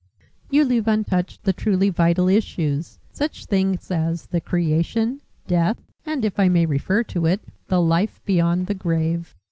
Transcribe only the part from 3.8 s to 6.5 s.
as the creation, death, and, if I